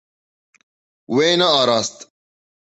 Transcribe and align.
Wê 1.15 1.29
nearast. 1.39 1.97